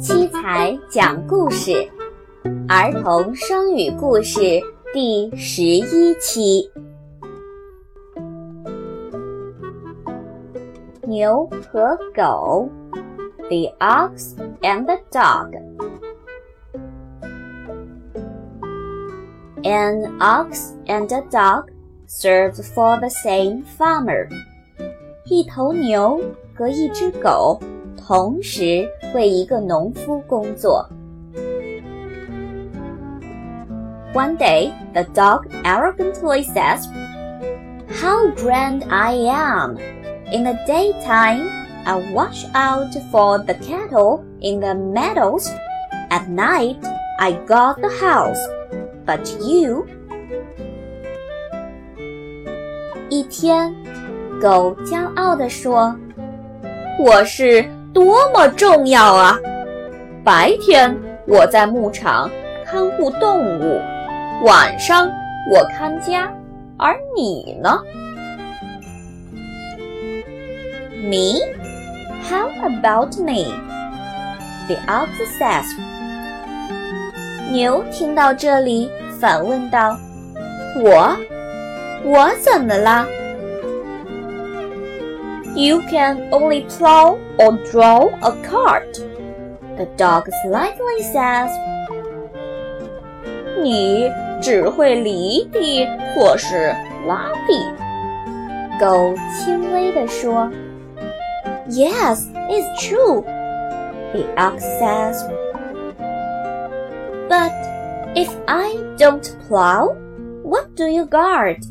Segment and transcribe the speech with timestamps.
[0.00, 1.88] 七彩讲故事，
[2.68, 4.40] 儿童双语故事
[4.92, 6.68] 第十一期。
[11.02, 12.68] 牛和狗
[13.48, 15.52] ，The ox and the dog。
[19.62, 21.66] An ox and a dog
[22.09, 24.27] served for the same farmer。
[25.25, 26.19] 一头牛
[26.55, 27.59] 和一只狗
[27.97, 30.87] 同时为一个农夫工作。
[34.13, 36.87] One day, the dog arrogantly says,
[37.99, 39.77] How grand I am!
[40.31, 41.49] In the daytime,
[41.85, 45.49] I watch out for the cattle in the meadows.
[46.09, 46.77] At night,
[47.19, 48.39] I guard the house.
[49.05, 49.85] But you?
[53.10, 53.74] 一天，
[54.40, 55.92] 狗骄傲地说
[57.04, 59.36] ：“我是多么重要啊！
[60.24, 62.30] 白天我在牧场
[62.64, 63.80] 看护动物，
[64.44, 65.10] 晚上
[65.50, 66.32] 我看家，
[66.78, 67.80] 而你呢
[71.02, 71.40] ？”Me?
[72.28, 73.52] How about me?
[74.68, 75.66] The ox says.
[77.50, 79.96] 牛听到这里，反问道
[80.80, 81.16] ：“我，
[82.03, 83.07] 我怎么了？”
[85.55, 88.99] You can only plow or draw a cart.
[89.77, 91.49] The dog slightly says.
[93.63, 96.75] 你只会犁地或是
[97.07, 97.57] 拉地。
[98.79, 100.51] 狗轻微地说：“
[101.69, 103.23] Yes, it's true.”
[104.11, 105.15] The ox says.
[107.29, 107.53] But
[108.13, 109.95] if I don't plow,
[110.43, 111.63] what do you guard?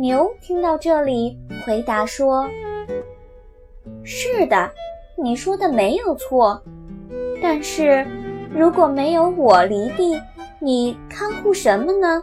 [0.00, 2.48] 牛听到这里，回答说
[4.02, 4.70] ：“是的，
[5.22, 6.58] 你说的没有错。
[7.42, 8.06] 但是
[8.50, 10.18] 如果没有我犁地，
[10.58, 12.22] 你看护什么呢